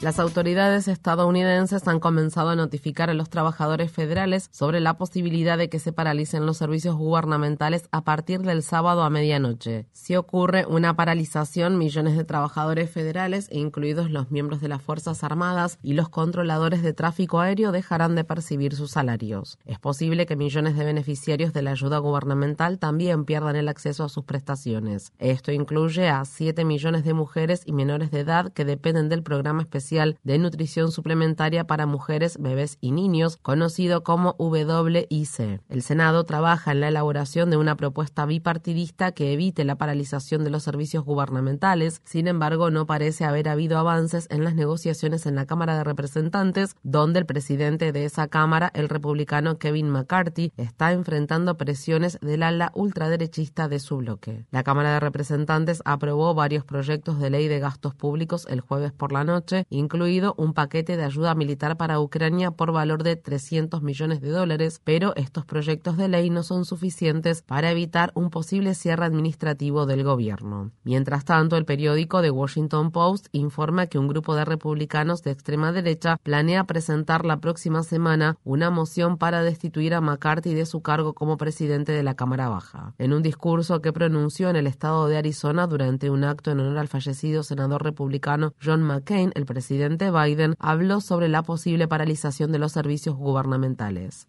[0.00, 5.68] Las autoridades estadounidenses han comenzado a notificar a los trabajadores federales sobre la posibilidad de
[5.68, 9.86] que se paralicen los servicios gubernamentales a partir del sábado a medianoche.
[9.90, 15.80] Si ocurre una paralización, millones de trabajadores federales, incluidos los miembros de las Fuerzas Armadas
[15.82, 19.58] y los controladores de tráfico aéreo, dejarán de percibir sus salarios.
[19.64, 24.08] Es posible que millones de beneficiarios de la ayuda gubernamental también pierdan el acceso a
[24.08, 25.12] sus prestaciones.
[25.18, 29.62] Esto incluye a 7 millones de mujeres y menores de edad que dependen del programa
[29.62, 35.60] especial de Nutrición Suplementaria para Mujeres, Bebés y Niños, conocido como WIC.
[35.68, 40.50] El Senado trabaja en la elaboración de una propuesta bipartidista que evite la paralización de
[40.50, 42.00] los servicios gubernamentales.
[42.04, 46.76] Sin embargo, no parece haber habido avances en las negociaciones en la Cámara de Representantes,
[46.84, 52.70] donde el presidente de esa Cámara, el republicano Kevin McCarthy, está enfrentando presiones del ala
[52.76, 54.44] ultraderechista de su bloque.
[54.52, 59.12] La Cámara de Representantes aprobó varios proyectos de ley de gastos públicos el jueves por
[59.12, 64.20] la noche incluido un paquete de ayuda militar para Ucrania por valor de 300 millones
[64.20, 69.04] de dólares, pero estos proyectos de ley no son suficientes para evitar un posible cierre
[69.04, 70.72] administrativo del gobierno.
[70.84, 75.70] Mientras tanto, el periódico The Washington Post informa que un grupo de republicanos de extrema
[75.70, 81.14] derecha planea presentar la próxima semana una moción para destituir a McCarthy de su cargo
[81.14, 82.94] como presidente de la Cámara Baja.
[82.98, 86.78] En un discurso que pronunció en el estado de Arizona durante un acto en honor
[86.78, 92.50] al fallecido senador republicano John McCain, el presidente presidente Biden habló sobre la posible paralización
[92.52, 94.26] de los servicios gubernamentales.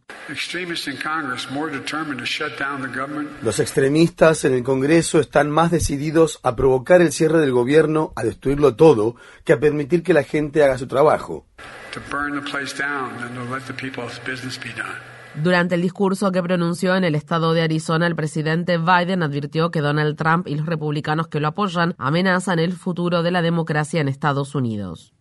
[3.42, 8.24] Los extremistas en el Congreso están más decididos a provocar el cierre del gobierno, a
[8.24, 11.46] destruirlo todo, que a permitir que la gente haga su trabajo.
[15.36, 19.80] Durante el discurso que pronunció en el estado de Arizona, el presidente Biden advirtió que
[19.80, 24.08] Donald Trump y los republicanos que lo apoyan amenazan el futuro de la democracia en
[24.08, 25.14] Estados Unidos.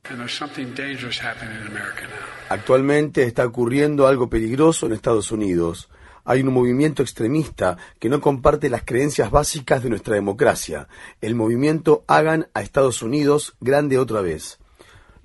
[2.48, 5.90] Actualmente está ocurriendo algo peligroso en Estados Unidos.
[6.24, 10.88] Hay un movimiento extremista que no comparte las creencias básicas de nuestra democracia.
[11.20, 14.58] El movimiento Hagan a Estados Unidos grande otra vez.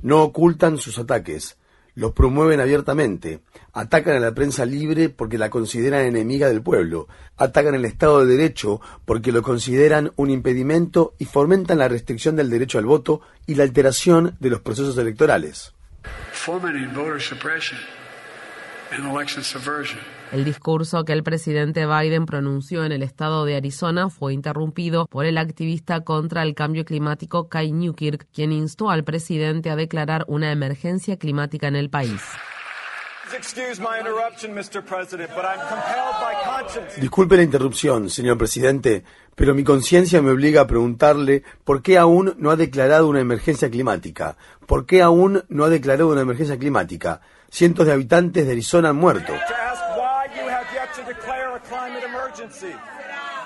[0.01, 1.57] No ocultan sus ataques
[1.95, 3.41] los promueven abiertamente,
[3.73, 8.35] atacan a la prensa libre porque la consideran enemiga del pueblo, atacan el Estado de
[8.35, 13.55] Derecho porque lo consideran un impedimento y fomentan la restricción del derecho al voto y
[13.55, 15.73] la alteración de los procesos electorales.
[20.33, 25.27] El discurso que el presidente Biden pronunció en el estado de Arizona fue interrumpido por
[25.27, 30.51] el activista contra el cambio climático Kai Newkirk, quien instó al presidente a declarar una
[30.51, 32.19] emergencia climática en el país.
[36.99, 39.03] Disculpe la interrupción, señor presidente,
[39.35, 43.69] pero mi conciencia me obliga a preguntarle por qué aún no ha declarado una emergencia
[43.69, 44.35] climática.
[44.65, 47.21] ¿Por qué aún no ha declarado una emergencia climática?
[47.51, 49.33] Cientos de habitantes de Arizona han muerto.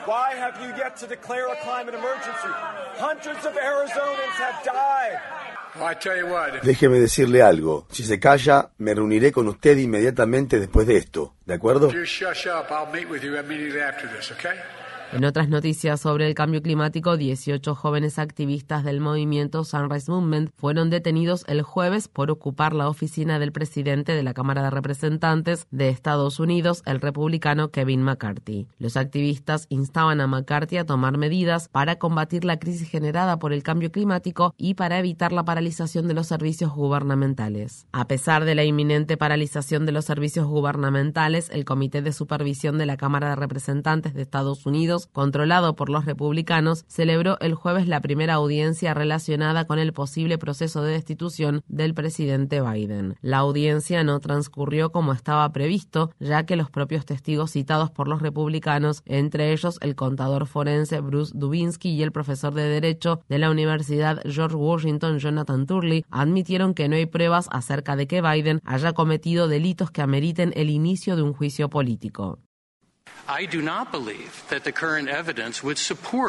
[0.05, 2.51] Why have you yet to declare a climate emergency?
[2.97, 5.19] Hundreds of Arizonans have died.
[6.63, 7.85] Déjeme decirle algo.
[7.91, 11.35] Si se calla, me reuniré con usted inmediatamente después de esto.
[11.45, 11.91] ¿De acuerdo?
[15.13, 20.89] En otras noticias sobre el cambio climático, 18 jóvenes activistas del movimiento Sunrise Movement fueron
[20.89, 25.87] detenidos el jueves por ocupar la oficina del presidente de la Cámara de Representantes de
[25.87, 28.67] Estados Unidos, el republicano Kevin McCarthy.
[28.79, 33.63] Los activistas instaban a McCarthy a tomar medidas para combatir la crisis generada por el
[33.63, 37.87] cambio climático y para evitar la paralización de los servicios gubernamentales.
[37.93, 42.85] A pesar de la inminente paralización de los servicios gubernamentales, el Comité de Supervisión de
[42.85, 48.01] la Cámara de Representantes de Estados Unidos Controlado por los republicanos, celebró el jueves la
[48.01, 53.15] primera audiencia relacionada con el posible proceso de destitución del presidente Biden.
[53.21, 58.21] La audiencia no transcurrió como estaba previsto, ya que los propios testigos citados por los
[58.21, 63.51] republicanos, entre ellos el contador forense Bruce Dubinsky y el profesor de Derecho de la
[63.51, 68.93] Universidad George Washington Jonathan Turley, admitieron que no hay pruebas acerca de que Biden haya
[68.93, 72.39] cometido delitos que ameriten el inicio de un juicio político.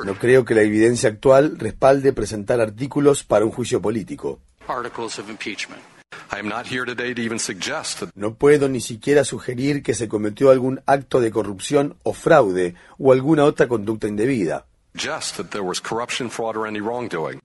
[0.04, 4.40] No creo que la evidencia actual respalde presentar artículos para un juicio político.
[8.14, 13.12] No puedo ni siquiera sugerir que se cometió algún acto de corrupción o fraude o
[13.12, 14.66] alguna otra conducta indebida.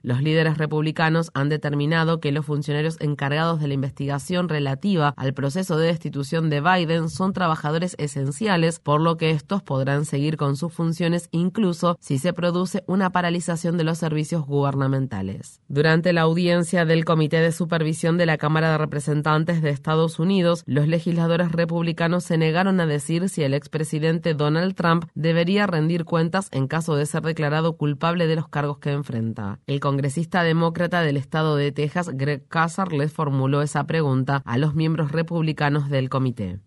[0.01, 5.77] Los líderes republicanos han determinado que los funcionarios encargados de la investigación relativa al proceso
[5.77, 10.73] de destitución de Biden son trabajadores esenciales, por lo que estos podrán seguir con sus
[10.73, 15.61] funciones incluso si se produce una paralización de los servicios gubernamentales.
[15.67, 20.63] Durante la audiencia del Comité de Supervisión de la Cámara de Representantes de Estados Unidos,
[20.65, 26.47] los legisladores republicanos se negaron a decir si el expresidente Donald Trump debería rendir cuentas
[26.51, 29.59] en caso de ser declarado culpable de los cargos que enfrenta.
[29.65, 34.75] El congresista demócrata del estado de Texas, Greg Casar, les formuló esa pregunta a los
[34.75, 36.59] miembros republicanos del comité.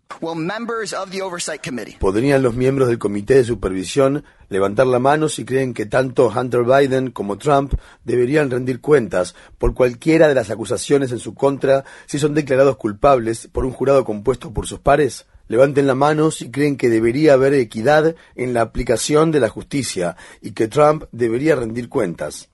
[1.99, 6.63] ¿Podrían los miembros del comité de supervisión levantar la mano si creen que tanto Hunter
[6.63, 7.73] Biden como Trump
[8.03, 13.47] deberían rendir cuentas por cualquiera de las acusaciones en su contra si son declarados culpables
[13.47, 15.27] por un jurado compuesto por sus pares?
[15.47, 20.17] Levanten la mano si creen que debería haber equidad en la aplicación de la justicia
[20.41, 22.49] y que Trump debería rendir cuentas.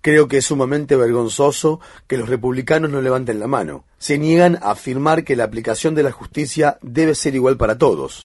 [0.00, 3.84] Creo que es sumamente vergonzoso que los republicanos no levanten la mano.
[3.98, 8.24] Se niegan a afirmar que la aplicación de la justicia debe ser igual para todos.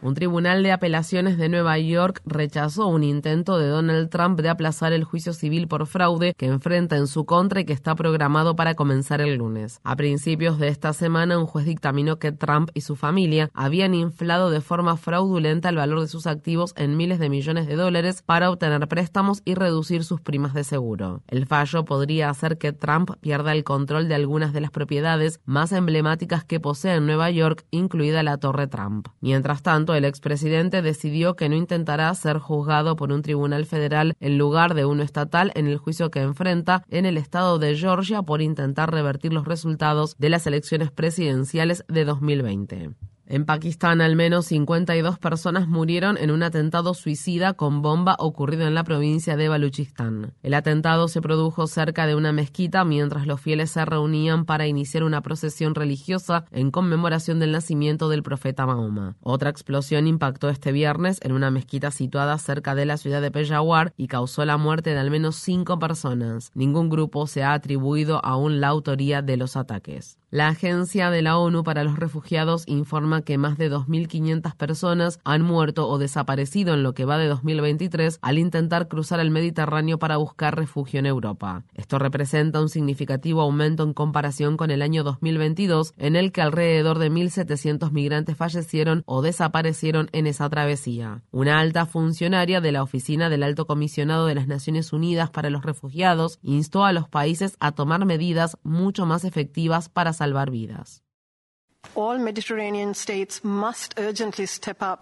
[0.00, 4.94] Un tribunal de apelaciones de Nueva York rechazó un intento de Donald Trump de aplazar
[4.94, 8.76] el juicio civil por fraude que enfrenta en su contra y que está programado para
[8.76, 9.78] comenzar el lunes.
[9.84, 14.48] A principios de esta semana, un juez dictaminó que Trump y su familia habían inflado
[14.48, 18.50] de forma fraudulenta el valor de sus activos en miles de millones de dólares para
[18.50, 21.22] obtener préstamos y reducir sus primas de seguro.
[21.28, 25.72] El fallo podría hacer que Trump pierda el control de algunas de las propiedades más
[25.72, 29.08] emblemáticas que posee en Nueva York, incluida la Torre Trump.
[29.20, 34.38] Mientras tanto, el expresidente decidió que no intentará ser juzgado por un tribunal federal en
[34.38, 38.42] lugar de uno estatal en el juicio que enfrenta en el estado de Georgia por
[38.42, 42.90] intentar revertir los resultados de las elecciones presidenciales de 2020.
[43.28, 48.74] En Pakistán, al menos 52 personas murieron en un atentado suicida con bomba ocurrido en
[48.74, 50.32] la provincia de Baluchistán.
[50.44, 55.02] El atentado se produjo cerca de una mezquita mientras los fieles se reunían para iniciar
[55.02, 59.16] una procesión religiosa en conmemoración del nacimiento del profeta Mahoma.
[59.20, 63.92] Otra explosión impactó este viernes en una mezquita situada cerca de la ciudad de Peshawar
[63.96, 66.52] y causó la muerte de al menos cinco personas.
[66.54, 70.18] Ningún grupo se ha atribuido aún la autoría de los ataques.
[70.30, 75.42] La Agencia de la ONU para los Refugiados informa que más de 2.500 personas han
[75.42, 80.16] muerto o desaparecido en lo que va de 2023 al intentar cruzar el Mediterráneo para
[80.16, 81.62] buscar refugio en Europa.
[81.74, 86.98] Esto representa un significativo aumento en comparación con el año 2022, en el que alrededor
[86.98, 91.22] de 1.700 migrantes fallecieron o desaparecieron en esa travesía.
[91.30, 95.64] Una alta funcionaria de la Oficina del Alto Comisionado de las Naciones Unidas para los
[95.64, 101.02] Refugiados instó a los países a tomar medidas mucho más efectivas para salvar vidas.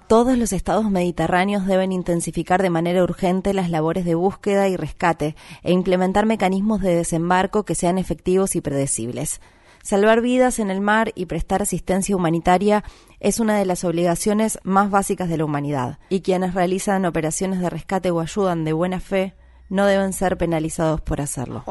[0.08, 5.34] Todos los estados mediterráneos deben intensificar de manera urgente las labores de búsqueda y rescate
[5.62, 9.40] e implementar mecanismos de desembarco que sean efectivos y predecibles.
[9.82, 12.84] Salvar vidas en el mar y prestar asistencia humanitaria
[13.20, 17.68] es una de las obligaciones más básicas de la humanidad, y quienes realizan operaciones de
[17.68, 19.34] rescate o ayudan de buena fe
[19.68, 21.64] no deben ser penalizados por hacerlo.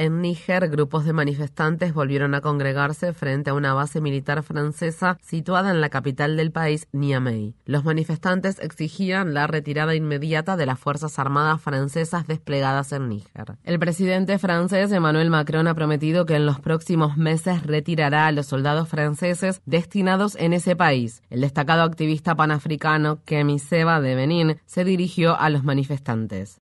[0.00, 5.72] En Níger, grupos de manifestantes volvieron a congregarse frente a una base militar francesa situada
[5.72, 7.56] en la capital del país, Niamey.
[7.64, 13.56] Los manifestantes exigían la retirada inmediata de las Fuerzas Armadas francesas desplegadas en Níger.
[13.64, 18.46] El presidente francés Emmanuel Macron ha prometido que en los próximos meses retirará a los
[18.46, 21.24] soldados franceses destinados en ese país.
[21.28, 26.60] El destacado activista panafricano Kemi Seba de Benín se dirigió a los manifestantes.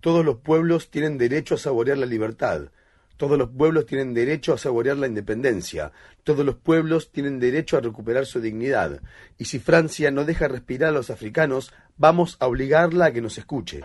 [0.00, 2.70] Todos los pueblos tienen derecho a saborear la libertad.
[3.16, 5.90] Todos los pueblos tienen derecho a saborear la independencia.
[6.22, 9.00] Todos los pueblos tienen derecho a recuperar su dignidad.
[9.38, 13.38] Y si Francia no deja respirar a los africanos, vamos a obligarla a que nos
[13.38, 13.84] escuche.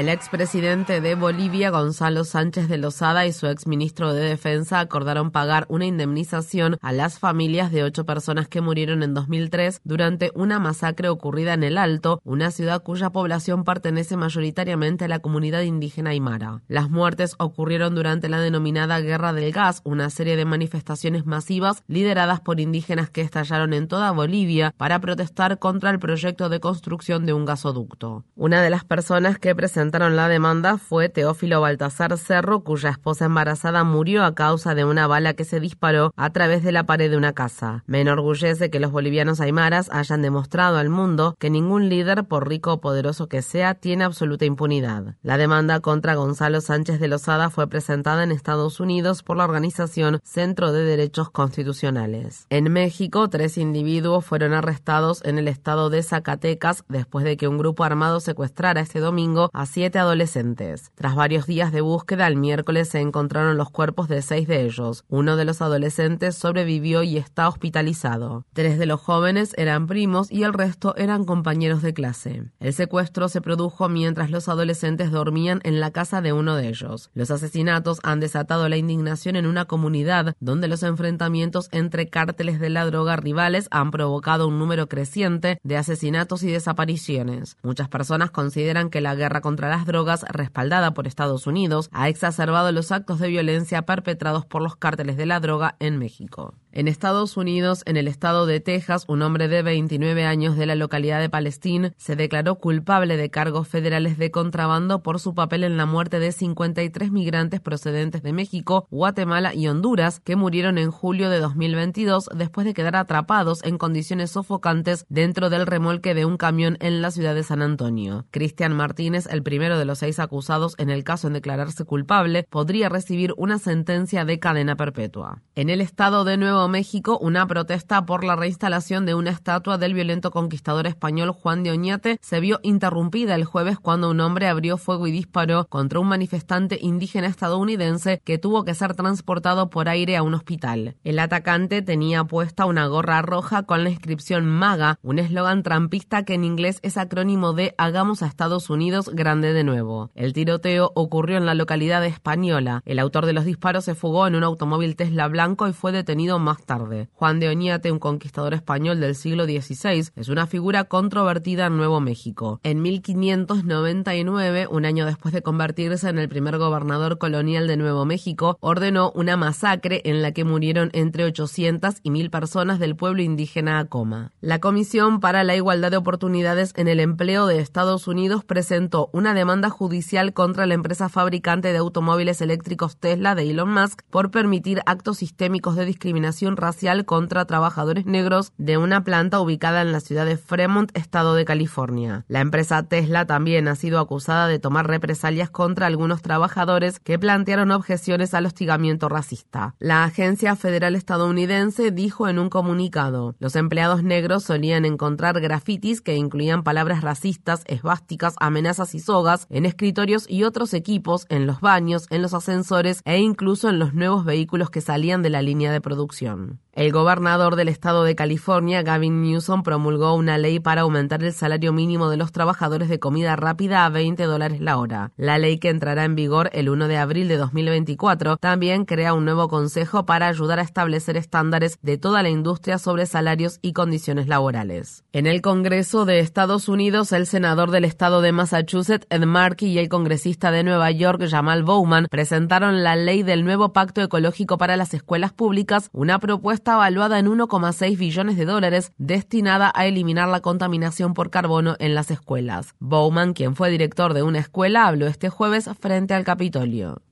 [0.00, 5.66] El expresidente de Bolivia, Gonzalo Sánchez de Lozada, y su exministro de Defensa acordaron pagar
[5.68, 11.10] una indemnización a las familias de ocho personas que murieron en 2003 durante una masacre
[11.10, 16.62] ocurrida en El Alto, una ciudad cuya población pertenece mayoritariamente a la comunidad indígena aymara.
[16.66, 22.40] Las muertes ocurrieron durante la denominada Guerra del Gas, una serie de manifestaciones masivas lideradas
[22.40, 27.34] por indígenas que estallaron en toda Bolivia para protestar contra el proyecto de construcción de
[27.34, 28.24] un gasoducto.
[28.34, 33.82] Una de las personas que presentaron la demanda fue Teófilo Baltasar Cerro, cuya esposa embarazada
[33.82, 37.16] murió a causa de una bala que se disparó a través de la pared de
[37.16, 37.82] una casa.
[37.86, 42.74] Me enorgullece que los bolivianos aymaras hayan demostrado al mundo que ningún líder, por rico
[42.74, 45.16] o poderoso que sea, tiene absoluta impunidad.
[45.22, 50.20] La demanda contra Gonzalo Sánchez de Lozada fue presentada en Estados Unidos por la organización
[50.22, 52.46] Centro de Derechos Constitucionales.
[52.48, 57.58] En México, tres individuos fueron arrestados en el estado de Zacatecas después de que un
[57.58, 60.90] grupo armado secuestrara este domingo a siete adolescentes.
[60.94, 65.04] Tras varios días de búsqueda, el miércoles se encontraron los cuerpos de seis de ellos.
[65.08, 68.44] Uno de los adolescentes sobrevivió y está hospitalizado.
[68.52, 72.44] Tres de los jóvenes eran primos y el resto eran compañeros de clase.
[72.58, 77.10] El secuestro se produjo mientras los adolescentes dormían en la casa de uno de ellos.
[77.14, 82.70] Los asesinatos han desatado la indignación en una comunidad donde los enfrentamientos entre cárteles de
[82.70, 87.56] la droga rivales han provocado un número creciente de asesinatos y desapariciones.
[87.62, 92.72] Muchas personas consideran que la guerra contra las drogas, respaldada por Estados Unidos, ha exacerbado
[92.72, 96.54] los actos de violencia perpetrados por los cárteles de la droga en México.
[96.72, 100.76] En Estados Unidos, en el estado de Texas, un hombre de 29 años de la
[100.76, 105.76] localidad de Palestín se declaró culpable de cargos federales de contrabando por su papel en
[105.76, 111.28] la muerte de 53 migrantes procedentes de México, Guatemala y Honduras que murieron en julio
[111.28, 116.76] de 2022 después de quedar atrapados en condiciones sofocantes dentro del remolque de un camión
[116.78, 118.26] en la ciudad de San Antonio.
[118.30, 122.88] Cristian Martínez, el primero de los seis acusados en el caso en declararse culpable, podría
[122.88, 125.42] recibir una sentencia de cadena perpetua.
[125.56, 129.94] En el estado de Nuevo México una protesta por la reinstalación de una estatua del
[129.94, 134.76] violento conquistador español Juan de Oñate se vio interrumpida el jueves cuando un hombre abrió
[134.76, 140.16] fuego y disparó contra un manifestante indígena estadounidense que tuvo que ser transportado por aire
[140.16, 140.96] a un hospital.
[141.04, 146.34] El atacante tenía puesta una gorra roja con la inscripción MAGA, un eslogan trampista que
[146.34, 150.10] en inglés es acrónimo de Hagamos a Estados Unidos grande de nuevo.
[150.14, 152.82] El tiroteo ocurrió en la localidad española.
[152.84, 156.38] El autor de los disparos se fugó en un automóvil Tesla blanco y fue detenido
[156.38, 157.08] más más tarde.
[157.14, 162.00] Juan de Oñate, un conquistador español del siglo XVI, es una figura controvertida en Nuevo
[162.00, 162.58] México.
[162.64, 168.58] En 1599, un año después de convertirse en el primer gobernador colonial de Nuevo México,
[168.58, 173.78] ordenó una masacre en la que murieron entre 800 y 1000 personas del pueblo indígena
[173.78, 174.32] Acoma.
[174.40, 179.34] La Comisión para la Igualdad de Oportunidades en el Empleo de Estados Unidos presentó una
[179.34, 184.80] demanda judicial contra la empresa fabricante de automóviles eléctricos Tesla de Elon Musk por permitir
[184.86, 190.24] actos sistémicos de discriminación racial contra trabajadores negros de una planta ubicada en la ciudad
[190.24, 192.24] de Fremont, estado de California.
[192.28, 197.70] La empresa Tesla también ha sido acusada de tomar represalias contra algunos trabajadores que plantearon
[197.72, 199.74] objeciones al hostigamiento racista.
[199.78, 206.16] La agencia federal estadounidense dijo en un comunicado, los empleados negros solían encontrar grafitis que
[206.16, 212.06] incluían palabras racistas, esvásticas, amenazas y sogas en escritorios y otros equipos, en los baños,
[212.10, 215.80] en los ascensores e incluso en los nuevos vehículos que salían de la línea de
[215.80, 216.29] producción.
[216.72, 221.72] El gobernador del estado de California, Gavin Newsom, promulgó una ley para aumentar el salario
[221.72, 225.10] mínimo de los trabajadores de comida rápida a 20 dólares la hora.
[225.16, 229.24] La ley que entrará en vigor el 1 de abril de 2024 también crea un
[229.24, 234.28] nuevo consejo para ayudar a establecer estándares de toda la industria sobre salarios y condiciones
[234.28, 235.04] laborales.
[235.12, 239.78] En el Congreso de Estados Unidos, el senador del estado de Massachusetts, Ed Markey, y
[239.78, 244.76] el congresista de Nueva York, Jamal Bowman, presentaron la ley del nuevo pacto ecológico para
[244.76, 250.40] las escuelas públicas, una propuesta valuada en 1,6 billones de dólares destinada a eliminar la
[250.40, 252.74] contaminación por carbono en las escuelas.
[252.78, 257.02] Bowman, quien fue director de una escuela, habló este jueves frente al Capitolio.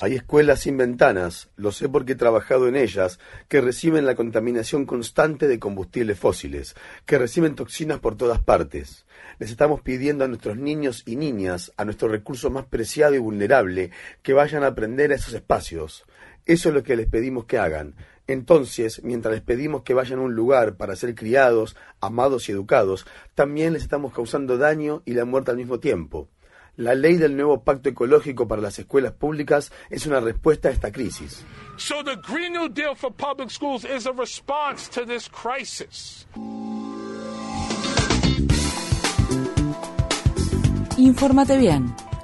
[0.00, 4.86] Hay escuelas sin ventanas, lo sé porque he trabajado en ellas, que reciben la contaminación
[4.86, 6.74] constante de combustibles fósiles,
[7.04, 9.06] que reciben toxinas por todas partes.
[9.38, 13.90] Les estamos pidiendo a nuestros niños y niñas, a nuestro recurso más preciado y vulnerable,
[14.22, 16.04] que vayan a aprender a esos espacios.
[16.46, 17.96] Eso es lo que les pedimos que hagan.
[18.28, 23.04] Entonces, mientras les pedimos que vayan a un lugar para ser criados, amados y educados,
[23.34, 26.28] también les estamos causando daño y la muerte al mismo tiempo.
[26.76, 30.92] La ley del nuevo pacto ecológico para las escuelas públicas es una respuesta a esta
[30.92, 31.44] crisis.
[31.78, 36.26] So the Green New Deal for public schools is a response to this crisis.
[40.96, 42.05] Infórmate bien.